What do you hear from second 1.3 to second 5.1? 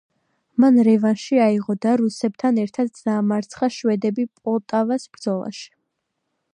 აიღო და რუსებთან ერთად დაამარცხა შვედები პოლტავას